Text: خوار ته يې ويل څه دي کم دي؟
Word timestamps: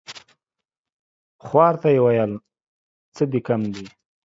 خوار 1.45 1.73
ته 1.81 1.89
يې 1.95 1.99
ويل 2.03 2.31
څه 3.15 3.23
دي 3.31 3.39
کم 3.47 3.61
دي؟ 3.73 3.85